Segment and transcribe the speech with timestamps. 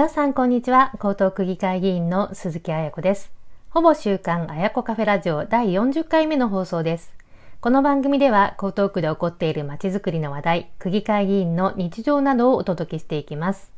[0.00, 0.92] 皆さんこんにちは。
[0.94, 3.30] 江東区議会議員の鈴木彩子です。
[3.68, 7.12] ほぼ週刊彩子カフェラジオ第40回目の放送です。
[7.60, 13.72] この番組では江東区で起こっている街づくりの話題、区議会議員の日常などをお届けしていきます。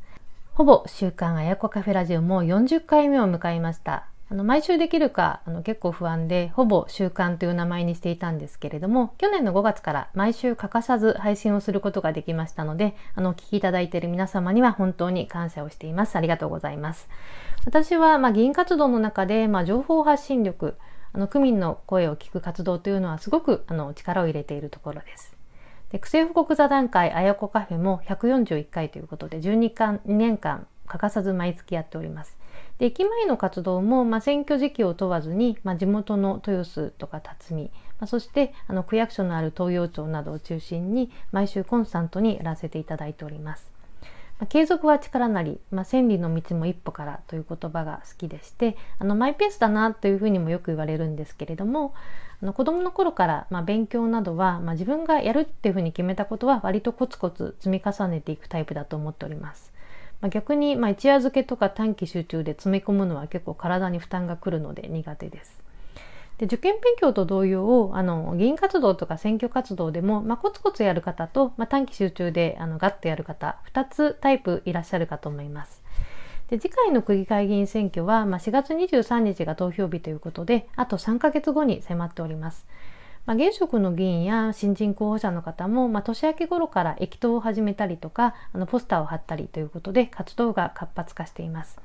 [0.53, 4.07] ほぼ週刊彩子カフェラジオも40回目を迎えました。
[4.33, 16.15] あの毎週できるかあの結構不安でほぼ習慣という名前にしていたんですけれども去年の5月から毎週欠かさず配信をすることができましたのであのお聞きいただいている皆様には本当に感謝をしています。
[16.15, 17.07] ありがとうございます。
[17.67, 20.77] 私は、まあ、議員活動の中で、まあ、情報発信力
[21.13, 25.37] あの区民の声を聞く活動というのはすごくあの力を入れているところです。
[25.91, 32.35] で区政府国座談会あやこカフェも141回ということで12間2年間欠かさず毎月やっております。
[32.79, 43.71] で駅前の活動も、まあ、選挙時期を問わずに、まあ、地元の豊洲とか辰巳、まあ、そしてあの区役所のある東洋町などを中心に毎週コンスタントにやらせていただいております。
[44.39, 51.93] まあ、継続は力なり、まあ、千里の道も一歩からという言葉が好きでしてあのマイペースだなというふうにもよく言われるんですけれども
[52.41, 59.71] あの子供の頃から、まあ、勉強などは、まあ、自分がやるっていうふうに決めたことは割とコツコツ積み重ねていくタイプだと思っております。
[60.23, 65.59] まあ、逆に、まあ、一夜漬けとか短期集中で詰め込むのは結構体に負担がくるので苦手です。
[66.37, 75.83] で受験勉強と同様あの議員活動とか選挙活動でも、まあ、コツコツやる方と、まあ、短期集中であのガッとやる方2つタイプいらっしゃるかと思います。
[76.49, 82.65] で次回の区議会議員選挙は、まあ、4月23日が投票日ということであと3ヶ月後に迫っております。
[83.25, 91.79] まあ、現職の議員や新人候補者の方も、まあ、年明け頃から駅頭を始めたりとかあのポスターを貼ったりということで活動が活発化しています、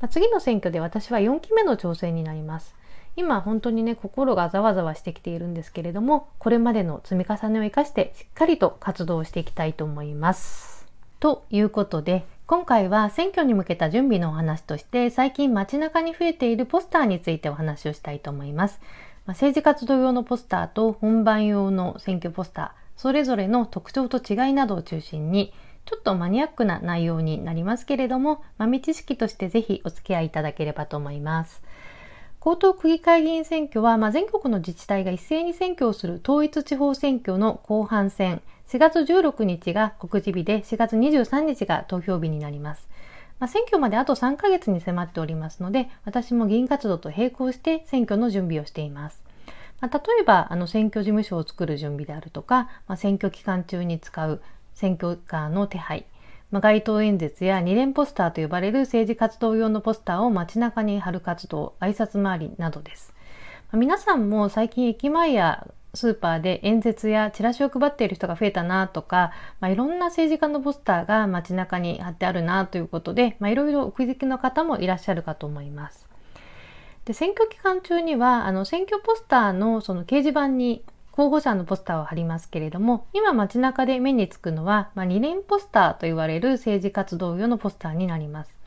[0.00, 2.78] まあ、次の選挙で私は4期目の挑戦になります。
[3.16, 10.86] 今本当にね心がざわざわしてきているんですけれどもこれまでの積み重ねを生かしてしっかりと活動していきたいと思います。
[11.18, 18.80] ということで今回は選挙に向けた準備のお話として最近街中に増えているポスターについてお話をしたいと思います。
[19.28, 25.52] ま、政治活動用のポスターと本番用の選挙ポスター、それぞれの特徴と違いなどを中心に、
[25.84, 31.62] ちょっとマニアックな内容になりますけれども、豆知識としてぜひお付き合いいただければと思います。
[32.40, 42.88] 江東区議会議員選挙は、まあ、全国の自治体が一斉に選挙をする統一地方選挙の後半戦、4月16日が告示日で4月23日が投票日になります。
[43.40, 49.22] まあ、選挙まであと3ヶ月に迫っておりますので、私も議員活動と並行して選挙の準備をしています。
[49.80, 54.42] まあ、例えば、あの、選挙事務所を作る準備であるとか、まあ、選挙期間中に使う
[54.74, 56.06] 選挙カーの手配、
[56.50, 63.14] まあ、街頭演説や二連ポスターと呼ばれる政治活動用のポスターを街中に貼る活動、挨拶回りなどです。
[63.72, 76.08] 皆さんも最近駅前やスーパーで演説やチラシを配っている人が増えたなとか、まあ、いろんな政治家のポスターが街中に貼ってあるなということで、まあ、いろいろお気づきの方もいらっしゃるかと思います。
[77.04, 88.57] で選挙期間中にはあの選挙ポスターのその掲示板に候補者のポスターを貼りますけれども今街中で目につくのは、まあ、2連ポスターと言われる政治活動用のポスターになります。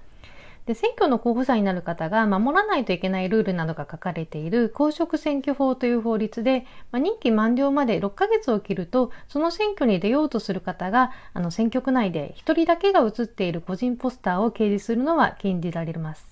[0.66, 16.31] で選挙の候補者になる方が守らないといけないルールなどが書かれている公職選挙法という法律で、まあ、任期満了まで6ヶ月を切るとその選挙に出ようとする方があの選挙区内で1人だけが写っている個人ポスターを掲示するのは禁じられます。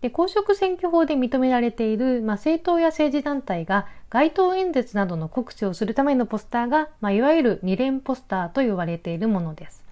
[0.00, 9.83] で公職選挙法で認められている、まあ、政党や政治団体が街頭演説などの告知をするためのポスターが、まあ、いわゆる二連ポスターと言われているものです。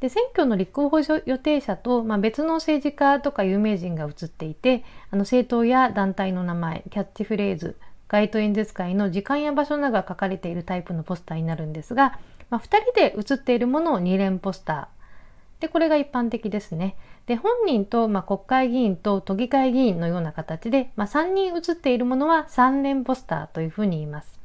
[0.00, 7.76] で選挙の立候補予定者と、まあ、別の政治家とか有名人が写っていてあの政党や団体の名前キャッチフレーズ
[8.08, 12.18] 街頭演説会の時間や場所などが書かれているタイプのポスターになるんですが、
[12.50, 16.96] まあ、2人で写っているものを2連ポスターでこれが一般的ですね。
[17.26, 24.38] で本人と、まあ、国会議員と都議会議員のような形で、まあ、3人写っているものは3連ポスターというふうに言います。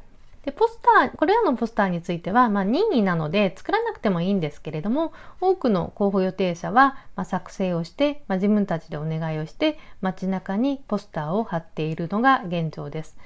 [0.44, 5.11] で、ポスター、これらのポスターについては、まあ、任意なので作らなくてもいいんですけれども、
[5.41, 13.17] 多くの候補予定者は、まあ、作成をして、まあ、自分たちでお願いをして、街中にポスターを貼っているのが現状です。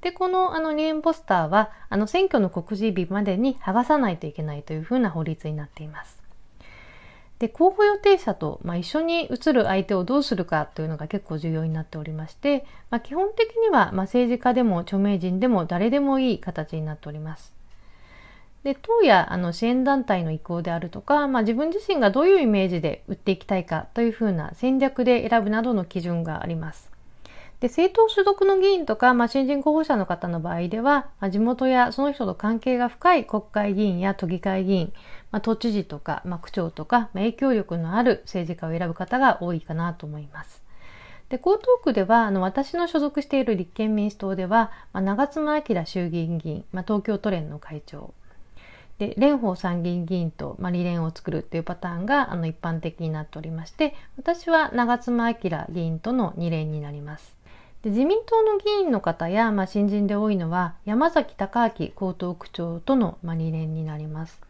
[0.00, 6.21] で、このあの2円ポスターは、あの選挙の告示日までに剥がさないといけないというふうな法律になっています。
[7.42, 17.52] で候補予定者と、まあ、一緒に移る相手をどうするかというのが結構重要になっておりまして、まあ、基本的には、まあ、政治家でも著名人でも誰でもいい形になっております。
[18.62, 26.91] で党やあの支援団体の意向であるとか、まあ、自分自身がどういうイメージで売っていきたいかというふうな戦略で選ぶなどの基準があります。
[27.62, 34.92] で、政党所属の議員とか、まあ、新人候補者の方の場合では、まあ、地元やその人と関係が深い国会議員や都議会議員、
[35.30, 40.60] まあ、都知事とか、まあ、区長とか、まあ、影響力のある政治家を選ぶ方が多いかなと思います。
[41.28, 48.12] で、江東区では、あの、私の所属している立憲民主党では、まあ、長妻昭衆議院議員、まあ、東京都連の会長、
[48.98, 57.40] で、蓮舫参議院議員と、まあ、理連を作るっていうパターンが、あの、一般的になっておりまして、私は長妻昭議員との二連になります。
[57.82, 64.40] で自民党の議員の方や、まあ、新人で多いのは、山崎隆明江東区長との、まあ、連になります。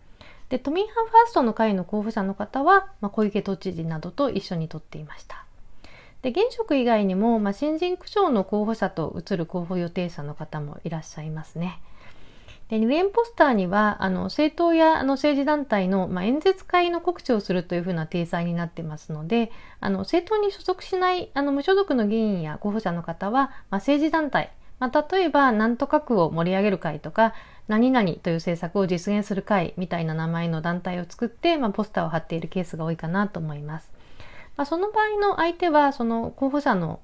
[0.51, 5.47] で、都民派ファーストの会の候補者の方は、まあ、小池都知事などと一緒に取っていました。
[6.21, 11.81] で、現職以外にも、まあ、新人区長の候補者と移る候補予定者の方もいらっしゃいますね。
[12.73, 27.35] で、二連ポスターには、あの、政党やあの政治団体の、まあ、演説会の告知をするというふうな体裁になってますので、あの、政党に所属しない、あの、無所属の議員や候補者の方は、まあ、政治団体、まあ、例えば、なんとか区を盛り上げる会とか、
[27.69, 33.93] 何々という政策を実現する会みたいな名前の団体を作って、まあ、ポスターを貼っているケースが多いかなと思います。
[34.57, 37.01] まあ、その場合の相手は、その候補者の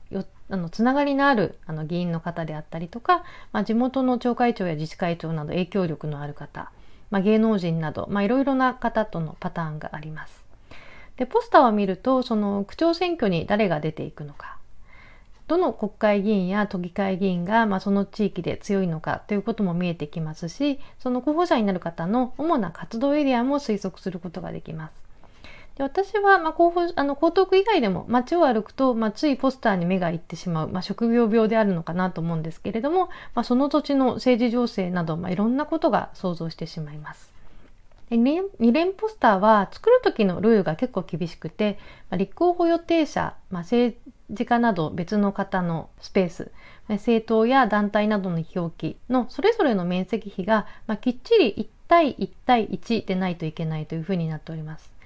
[0.51, 6.71] あのつながりのあるあの議員の方であったりとか、まあ、地元の町会長や自治会長など影響力のある方、
[7.11, 10.45] まあ、芸能人など、まあ、いろいろな方とのパターンがあります。
[11.17, 14.57] で、ポスターを見ると、その区長選挙に誰が出ていくのか、
[15.49, 25.08] どの国会議員や都議会議員が、まあ、その地域で強いのかということも見えてきますし、その候補者になる方の主な活動エリアも推測することができます。
[25.79, 37.33] で私は、まあ、候、あの、江東区以外でも街を歩くと、まあ、ついポスターに目がいってしまう、まあ、職業病であるのかなと思うんですけれども、まあ、その土地の政治情勢など、まあ、いろんなことが想像してしまいます。
[38.11, 41.79] 二連ポスターは作る時のルールが結構厳しくて、
[42.11, 43.97] まあ、立候補予定者、まあ、政
[44.35, 46.51] 治家など別の方のスペース、
[46.89, 54.98] 政党や団体などの表記のそれぞれの面積比が、まあ、きっちり1対1対1でないといけないというふうになっております。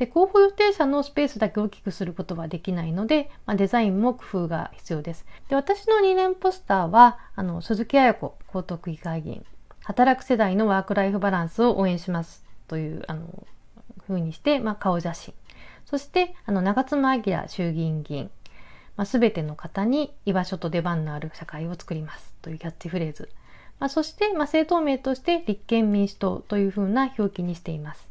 [0.00, 5.26] で、候補予定者のスペースだけ大きくすることはできないので、まあ、デザインも工夫が必要です。
[5.50, 9.44] で、私の2年ポスターは、あの、鈴木彩子江東区議会議員、
[9.84, 13.46] 働く世代のワークライフバランスを応援しますという、あの、
[14.06, 15.34] ふうにして、まあ、顔写真。
[15.84, 18.30] そして、あの、長妻昭衆議院議員、
[18.96, 23.28] まあ、全ての方に居場所と出番のある社会を作りますというキャッチフレーズ。
[23.78, 28.09] まあ、そして、まあ、政党名として立憲民主党というふうな表記にしています。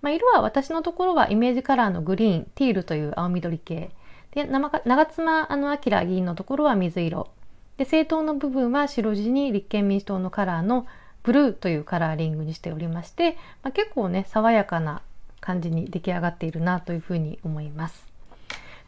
[0.00, 3.90] まあ、色は私のところはイメージカラーのグリーン、ティールという青緑系。
[4.32, 7.28] で、長妻あの明議員のところは水色。
[7.76, 10.86] で、政党の部分は白地に立憲民主党のカラーの
[11.22, 15.02] ブルーというカラーリングにしておりまして、まあ、結構ね、爽やかな
[15.40, 18.06] 感じに出来上がっているなというふうに思います。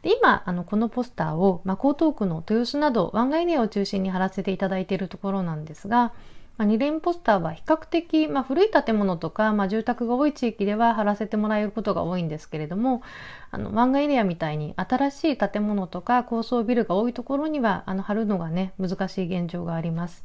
[0.02, 6.12] で今、あの、このポスターを、まあ、江東区の豊洲など、湾岸エリアを中心に貼らせていただいているところなんですが、
[6.60, 13.00] まあ、2連ポスターは比較的、まあ、古い建物とか、まあ、住宅が多い地域では貼らせてもらえることが多いんですけれども、
[13.50, 20.22] あの、漫画エリアみたいに新しい建物とか高層ビルが多いところには、あの、貼るのがね、難しい現状があります。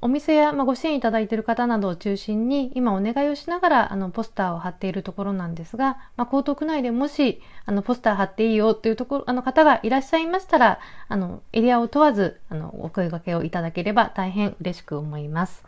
[0.00, 10.78] お店や、まあ、ご支援いただいている方などを中心に今お願いをしながらあのポスターを貼っているところなんですが、まあ、江東区内でもしあのポスター貼っていいよっていうところあの方がいらっしゃいましたら
[11.08, 15.64] あのエリアを問わずあのお声掛けをいただければ大変嬉しく思います。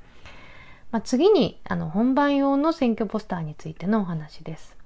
[0.93, 4.77] まあ、次にあの本番用の選挙ポスターについてのお話です。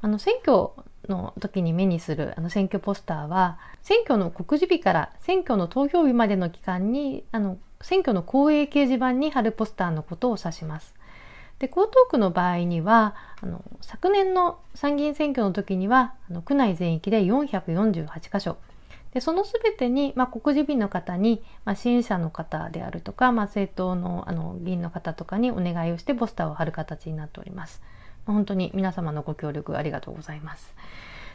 [0.00, 0.70] あの選挙
[1.08, 10.94] の時に目にするあの選挙ポスターは選挙の告示日から選挙の投票日までの期間にあの選挙の公営掲示板に貼るポスターのことを指します。
[11.58, 18.56] で江東区の場合にはあの昨年の参議院選挙の時にはあの区内全域で448箇所
[19.12, 27.80] でその全てに、まあ、告示日の方に、まあ、支援者の方であるとか、まあ、政党のあの議員の方とかにお願いをしてポスターを貼る形になっております。
[28.26, 30.74] まあ、本当に皆様のご協力ありがとうございます。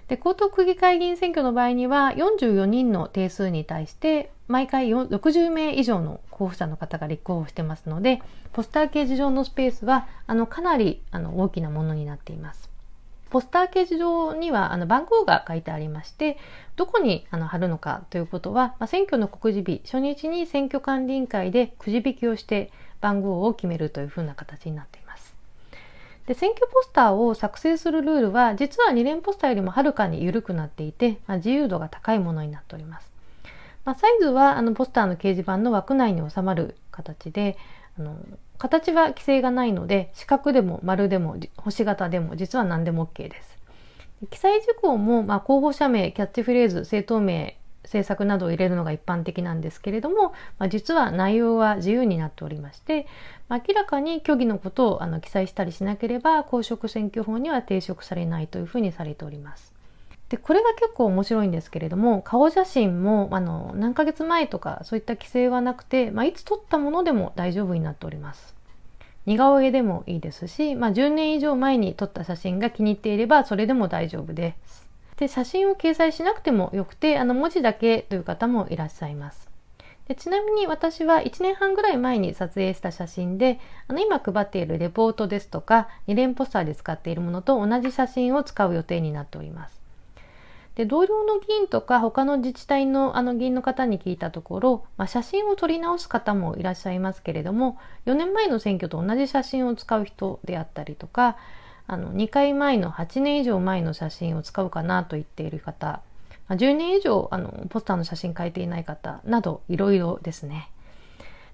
[0.09, 12.69] で、江東区議会議員選挙の場合には、44人の定数に対して、毎回60名以上の候補者の方が立候補してますので、ポスター掲示上のスペースは、あの、かなり、あの、大きなものになっています。
[13.29, 16.37] ポスター掲示上にはあの番号が書いてありまして、
[16.75, 25.08] どこにあの貼るのかということは、まあ、選挙の告示日、初日に選挙管理委員会でくじ引きをして番号を決めるというふうな形になっています。
[26.29, 33.11] で選挙ポスターを作成するルールは、実は2連ポスターよりもはるかに緩くなっていて、まあ、自由度が高いものになっております。
[33.83, 37.57] まあ、サイズはあのポスターの掲示板の枠内に収まる形で、
[37.97, 38.15] あの
[38.59, 43.57] 形は規制がないので四角でも丸でも星型でも実は何でも OK です。
[44.29, 47.58] 記載事項も、まあ、候補者名、キャッチフレーズ、政党名、
[47.89, 53.07] 政策などを入れるのが一般的なんですけれども、まあ、実は内容は自由になっておりまして、
[53.47, 59.73] ま明らかに虚偽のことをあの記載したりしなければ公職選挙法には抵触されないというふうにされております。
[60.29, 68.55] でこれが結構面白いんですけれども顔写真もあの何ヶ月前とかそういった規制はなくて、まあ、いつ撮ったものでも大丈夫になっております。
[69.25, 74.88] 似顔絵でもいいですし、まあ、10年以上前に撮った写真が気に入っていればそれでも大丈夫です。
[75.19, 79.49] で写真を掲載しなくてもよくてあの文字だけという方もいらっしゃいます。
[80.07, 89.79] でちなみに私は1年半ぐらい前に撮影した写真であの今配っているレポートですとか2連ポスターで使っているものと同じ写真を使う予定になっております。
[90.75, 101.35] で同僚の議員とか他の自治体のあの議員の方に聞いたところ、まあ、写真を撮り直す方もいらっしゃいますけれども4年前の選挙と同じ写真を使う人であったりとか
[101.89, 106.01] あの2回前の8年以上前の写真を使うかなと言っている方、
[106.47, 110.69] ま、10年以上あのポスターの写真変えていない方などいろいろですね。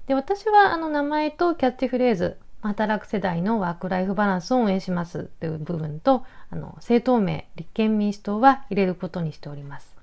[0.08, 9.96] で私はあの名前とキャッチフレーズ働く世代のワークライフバランスを応援しますという部分と、あの、政党名、立憲民主党は入れることにしております。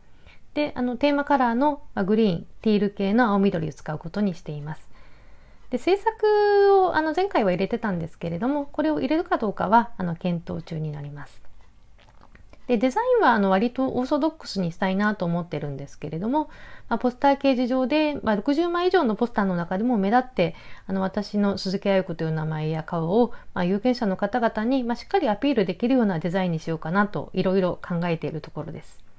[0.55, 4.92] で、あの、テーマカラーのグリーン、ティール系の青緑を使うことにしています。
[5.73, 11.41] で、制作を、あの、前回は入れてたんですけれども、これを入れるかどうかは、あの、検討中になります。
[12.69, 16.49] でデザインはあの割とオーソドックスにしたいなと思ってるんですけれども、
[16.89, 20.55] まあ、ポスター掲示上で、まあ、60枚以上のポスターの中でも目立って
[20.87, 29.12] あの私の鈴木彩子という名前や顔を、まあ、有権者の方々に、ま、しっかりアピールできるようなデザインにしようかなといろいろ考えているところです。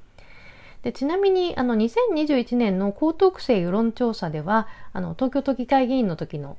[0.84, 6.58] でちなみにあの2021年の江東区政世論調査ではあの東京都議会議員の時の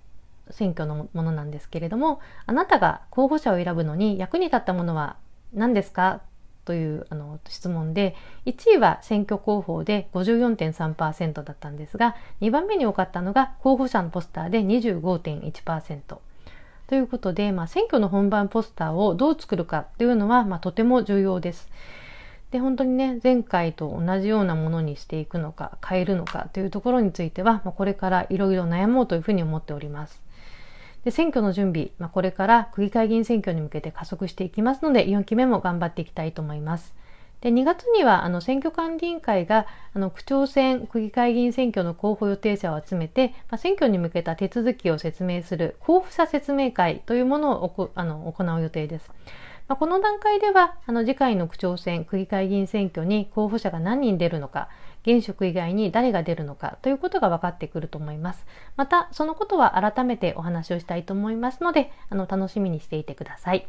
[0.50, 5.16] 選挙のものなんですけれどもあなたが候補者を選ぶのに役に立ったものは
[5.52, 6.20] 何ですか？
[6.64, 8.16] というあの質問で
[8.46, 16.16] 1位は選挙広報で54.3%だったんですが2番目に多かったのが候補者のポスターで25.1%。
[16.86, 21.68] ということで、まあ、選挙の本番ポスターをどう作るかというのは、まあ、とても重要です。
[22.54, 30.22] で本当にね前回と同じようなものにしていくのか変えるのかというところについては、まあ、これからいろいろ悩もうというふうに思っております。
[31.02, 36.94] で選挙の準備、まあ、これから区議会議員選挙に向けて加速していきますので4期目も頑張っていきたいと思います。
[37.40, 49.10] で2月にはあの選挙管理委員会があの区長選区議会議員選挙の候補予定者を集めて、まあ、選挙に向けた手続きを説明する候補者説明会というものをあの行う予定です。
[49.68, 54.68] まあ、この段階ではあの次回の区長選区議会議員選挙に候補者が何人出るのか
[55.06, 58.46] 現職以外に誰が出るのかということが分かってくると思います。
[58.76, 63.66] また、そのことは改めてお話をしたいと思いますので、あの、楽しみにしていてください。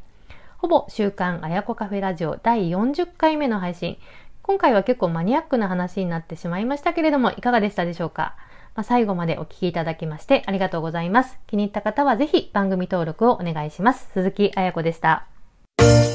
[0.57, 3.97] ほぼ週刊あやこカフェラジオ第40回目の配信。
[4.41, 8.35] 今回は結構マニアックな話になってしまいましたけれども、いかがでしたでしょうか、
[8.83, 11.37] 最後までお聴きいただきましてありがとうございます。
[11.47, 14.09] 気に入った方はぜひ番組登録をお願いします。
[14.13, 15.34] 鈴木あやこでした。
[15.77, 16.14] Thank you.